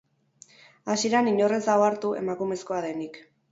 [0.93, 3.25] Hasieran inor ez da ohartu emakumezkoa denik.